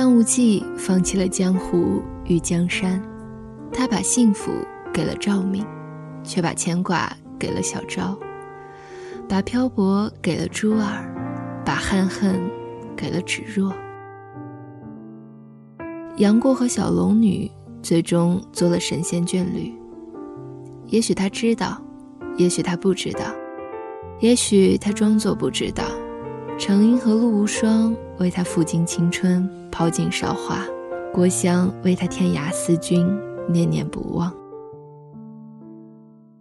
[0.00, 3.02] 张无忌放弃了江湖与江山，
[3.72, 4.52] 他把幸福
[4.94, 5.66] 给了赵敏，
[6.22, 8.16] 却把牵挂给了小昭；
[9.28, 11.12] 把漂泊给了珠儿，
[11.64, 12.40] 把憾恨
[12.96, 13.74] 给了芷若。
[16.18, 17.50] 杨过和小龙女
[17.82, 19.74] 最终做了神仙眷侣。
[20.86, 21.82] 也许他知道，
[22.36, 23.24] 也许他不知道，
[24.20, 25.82] 也许他装作不知道。
[26.56, 30.58] 程英和陆无双为他付尽青春，抛尽韶华；
[31.12, 33.06] 郭襄为他天涯思君，
[33.48, 34.32] 念念不忘。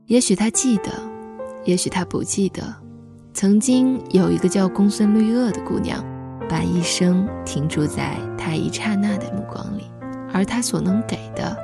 [0.06, 0.92] 也许他记得，
[1.66, 2.64] 也许他不记得，
[3.34, 6.04] 曾经有一个叫公孙绿萼的姑娘，
[6.48, 9.84] 把一生停驻在他一刹那的目光里，
[10.34, 11.58] 而他所能给的，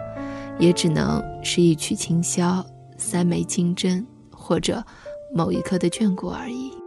[0.60, 2.62] 也只能是一曲清箫、
[2.98, 4.84] 三枚金针，或者
[5.34, 6.83] 某一刻的眷顾而已。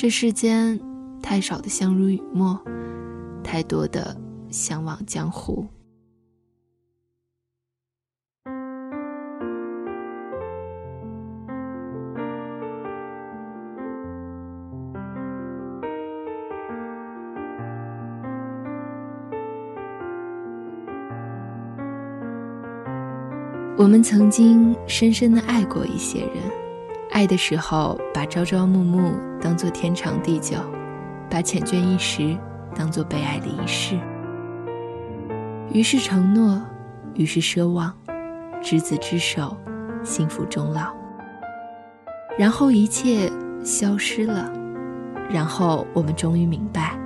[0.00, 0.78] 这世间
[1.20, 2.56] 太少的相濡以沫，
[3.42, 4.16] 太多的
[4.48, 5.66] 相忘江湖。
[23.76, 26.67] 我们曾经深深的爱过一些人。
[27.18, 30.56] 爱的时候，把朝朝暮暮当作天长地久，
[31.28, 32.38] 把缱绻一时
[32.76, 33.98] 当作被爱的一世。
[35.72, 36.62] 于是承诺，
[37.14, 37.92] 于是奢望，
[38.62, 39.56] 执子之手，
[40.04, 40.94] 幸福终老。
[42.38, 43.28] 然后一切
[43.64, 44.52] 消失了，
[45.28, 46.96] 然后我们终于明白，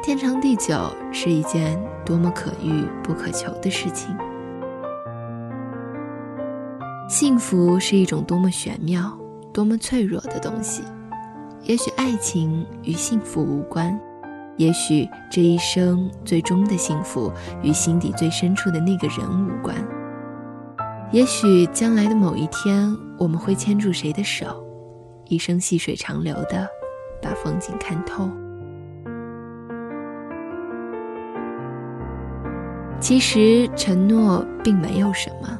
[0.00, 0.78] 天长地久
[1.10, 4.16] 是一件多么可遇不可求的事情。
[7.08, 9.12] 幸福是一种多么玄妙、
[9.54, 10.82] 多么脆弱的东西。
[11.62, 13.98] 也许爱情与幸福无关，
[14.58, 17.32] 也许这一生最终的幸福
[17.62, 19.74] 与心底最深处的那个人无关。
[21.12, 24.62] 也许将来的某一天，我们会牵住谁的手，
[25.26, 26.68] 一生细水长流的
[27.22, 28.28] 把风景看透。
[33.00, 35.58] 其实承诺并没有什么，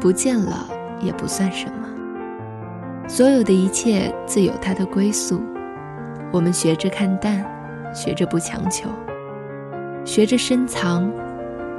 [0.00, 0.70] 不见了。
[1.02, 1.85] 也不算什么。
[3.08, 5.40] 所有的一切自有它的归宿。
[6.32, 7.44] 我们学着看淡，
[7.94, 8.88] 学着不强求，
[10.04, 11.10] 学着深藏，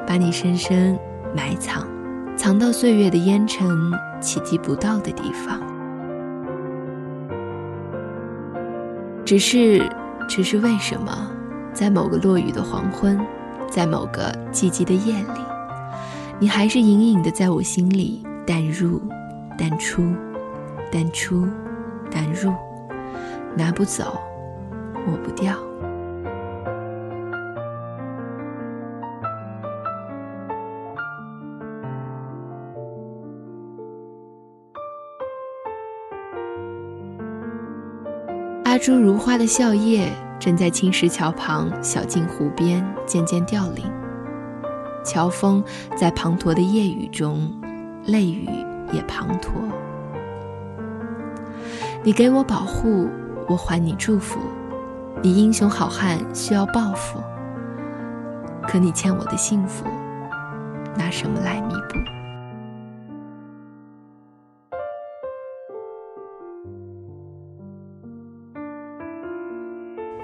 [0.07, 0.97] 把你深深
[1.35, 1.85] 埋藏，
[2.35, 3.67] 藏到岁月的烟尘
[4.21, 5.61] 企及不到的地方。
[9.25, 9.83] 只是，
[10.29, 11.29] 只是为什么，
[11.73, 13.19] 在某个落雨的黄昏，
[13.69, 15.41] 在某个寂寂的夜里，
[16.39, 18.23] 你还是隐隐的在我心里？
[18.45, 19.01] 淡入，
[19.57, 20.03] 淡出，
[20.91, 21.47] 淡出，
[22.11, 22.51] 淡入，
[23.55, 24.19] 拿不走，
[25.05, 25.55] 抹不掉。
[38.63, 40.09] 阿朱如花的笑靥，
[40.39, 43.85] 正在青石桥旁小径湖边渐渐凋零。
[45.03, 45.63] 乔峰
[45.95, 47.51] 在滂沱的夜雨中。
[48.07, 48.45] 泪雨
[48.93, 49.49] 也滂沱。
[52.03, 53.09] 你给我保护，
[53.49, 54.39] 我还你祝福。
[55.21, 57.19] 你英雄好汉需要报复，
[58.63, 59.83] 可你欠我的幸福，
[60.95, 61.95] 拿什么来弥补？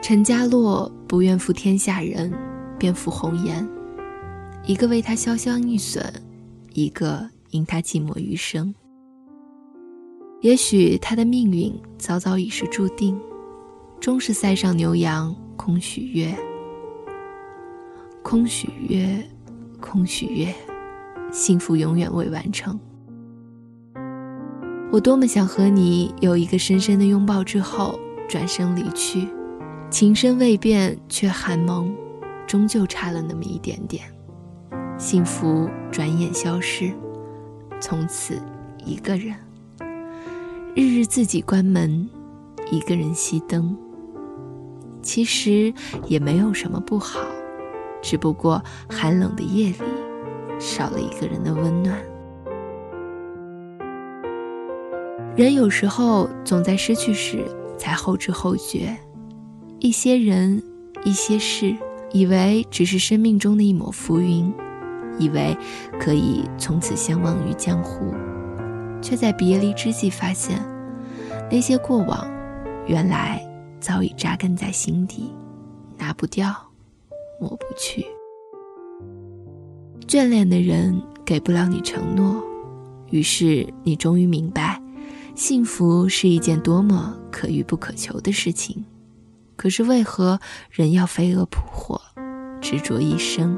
[0.01, 2.31] 陈家洛不愿负天下人，
[2.79, 3.67] 便负红颜。
[4.65, 6.01] 一个为他潇湘玉损，
[6.73, 7.29] 一个。
[7.53, 8.73] 因他寂寞余生，
[10.43, 13.17] 也许他的命运早早已是注定，
[14.01, 16.37] 终是塞上牛羊空许约，
[18.21, 19.25] 空许约，
[19.79, 20.53] 空许约，
[21.31, 22.77] 幸福永远未完成。
[24.91, 27.97] 我多么想和你有一个深深的拥抱之后
[28.27, 29.25] 转身离去，
[29.89, 31.95] 情深未变却寒盟，
[32.45, 34.03] 终究差了那么一点点，
[34.97, 36.91] 幸福转眼消失。
[37.79, 38.41] 从此，
[38.83, 39.33] 一个人，
[40.75, 42.09] 日日自己关门，
[42.71, 43.77] 一个人熄灯。
[45.03, 45.71] 其实
[46.07, 47.19] 也没有什么不好，
[48.01, 48.59] 只不过
[48.89, 49.77] 寒冷的夜里，
[50.59, 51.95] 少了一个人的温暖。
[55.35, 57.45] 人有时候总在失去时
[57.77, 58.97] 才后知后觉，
[59.77, 60.63] 一些人，
[61.05, 61.75] 一些事，
[62.11, 64.51] 以为只是生命中的一抹浮云。
[65.19, 65.55] 以为
[65.99, 68.11] 可以从此相忘于江湖，
[69.03, 70.59] 却在别离之际发现，
[71.51, 72.25] 那些过往，
[72.87, 73.45] 原来
[73.79, 75.31] 早已扎根在心底，
[75.97, 76.55] 拿不掉，
[77.39, 78.03] 抹不去。
[80.07, 82.41] 眷恋的人给不了你承诺，
[83.11, 84.81] 于是你终于明白，
[85.35, 88.85] 幸福是一件多么可遇不可求的事情。
[89.55, 90.39] 可是为何
[90.71, 92.01] 人要飞蛾扑火，
[92.59, 93.57] 执着一生？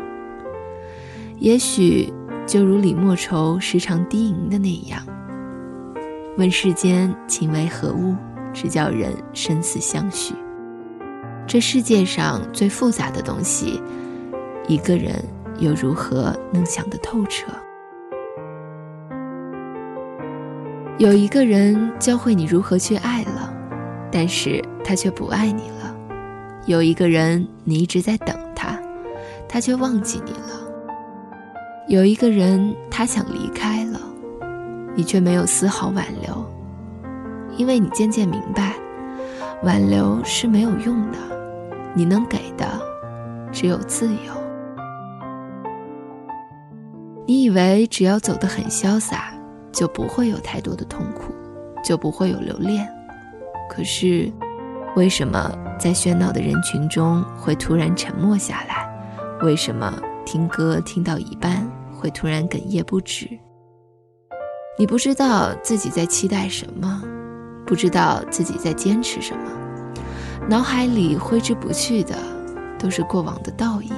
[1.39, 2.13] 也许
[2.47, 5.05] 就如李莫愁时常低吟的那样
[6.37, 8.15] ：“问世间情为何物，
[8.53, 10.33] 直叫人生死相许。”
[11.47, 13.81] 这世界上最复杂的东西，
[14.67, 15.23] 一个人
[15.59, 17.51] 又如何能想得透彻？
[20.97, 23.53] 有一个人教会你如何去爱了，
[24.11, 25.95] 但是他却不爱你了；
[26.65, 28.79] 有一个人你一直在等他，
[29.47, 30.65] 他却忘记你了。
[31.89, 33.99] 有一个人，他想离开了，
[34.95, 36.45] 你却没有丝毫挽留，
[37.57, 38.73] 因为你渐渐明白，
[39.63, 41.17] 挽留是没有用的，
[41.93, 42.65] 你能给的
[43.51, 44.33] 只有自由。
[47.27, 49.33] 你以为只要走得很潇洒，
[49.71, 51.33] 就不会有太多的痛苦，
[51.83, 52.87] 就不会有留恋。
[53.69, 54.31] 可是，
[54.95, 58.87] 为什么在喧闹的人群中会突然沉默下来？
[59.41, 59.93] 为什么？
[60.25, 63.29] 听歌听到一半，会突然哽咽不止。
[64.77, 67.01] 你不知道自己在期待什么，
[67.65, 69.49] 不知道自己在坚持什么，
[70.49, 72.13] 脑海里挥之不去的
[72.77, 73.93] 都是过往的倒影。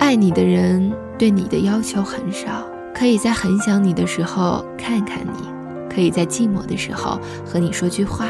[0.00, 2.64] 爱你的人对你的要求很少。
[2.94, 5.48] 可以在很想你的时候看看你，
[5.88, 8.26] 可以在寂寞的时候和你说句话，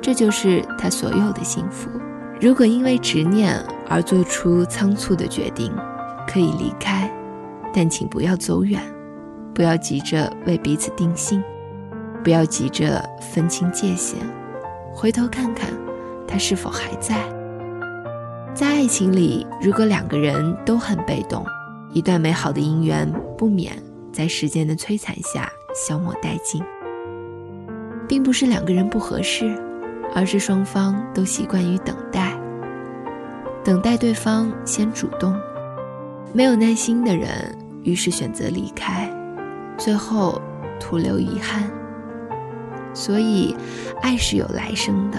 [0.00, 1.90] 这就是他所有的幸福。
[2.40, 3.54] 如果因为执念
[3.88, 5.72] 而做出仓促的决定，
[6.26, 7.10] 可以离开，
[7.74, 8.80] 但请不要走远，
[9.54, 11.42] 不要急着为彼此定性，
[12.24, 14.18] 不要急着分清界限，
[14.94, 15.68] 回头看看
[16.26, 17.16] 他是否还在。
[18.54, 21.44] 在爱情里，如果两个人都很被动。
[21.92, 23.76] 一段美好的姻缘不免
[24.12, 26.62] 在时间的摧残下消磨殆尽，
[28.06, 29.60] 并不是两个人不合适，
[30.14, 32.32] 而是双方都习惯于等待，
[33.64, 35.34] 等待对方先主动。
[36.32, 39.10] 没有耐心的人，于是选择离开，
[39.76, 40.40] 最后
[40.78, 41.70] 徒留遗憾。
[42.92, 43.56] 所以，
[44.02, 45.18] 爱是有来生的，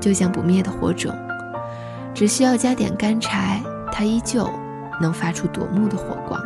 [0.00, 1.12] 就像不灭的火种，
[2.14, 3.60] 只需要加点干柴，
[3.92, 4.48] 它依旧。
[5.00, 6.40] 能发出夺目的火光。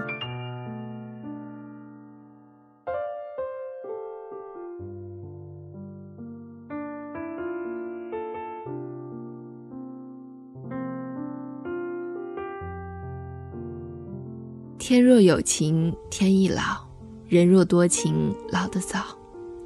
[14.78, 16.86] 天若有情天亦老，
[17.28, 18.98] 人若多情老得早。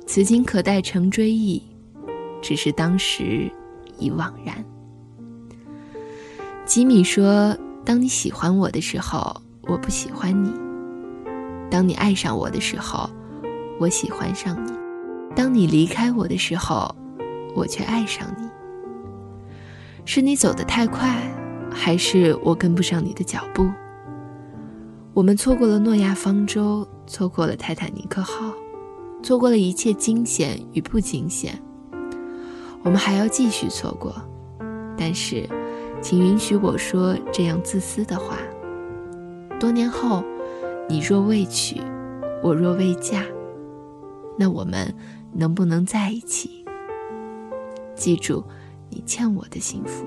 [0.07, 1.63] 此情可待成追忆，
[2.43, 3.51] 只是当时
[3.99, 4.65] 已惘然。
[6.65, 7.57] 吉米说。
[7.83, 10.51] 当你喜欢我的时候，我不喜欢你；
[11.71, 13.09] 当你爱上我的时候，
[13.81, 14.71] 我喜欢上你；
[15.35, 16.95] 当你离开我的时候，
[17.57, 18.47] 我却爱上你。
[20.05, 21.21] 是你走得太快，
[21.73, 23.67] 还是我跟不上你的脚步？
[25.13, 28.55] 我们错过了诺亚方舟，错过了泰坦尼克号，
[29.23, 31.61] 错过了一切惊险与不惊险。
[32.83, 34.15] 我们还要继续错过，
[34.97, 35.49] 但是。
[36.03, 38.39] 请允许我说这样自私的话。
[39.59, 40.25] 多年后，
[40.89, 41.79] 你若未娶，
[42.43, 43.23] 我若未嫁，
[44.39, 44.95] 那我们
[45.31, 46.65] 能不能在一起？
[47.95, 48.43] 记住，
[48.89, 50.07] 你欠我的幸福。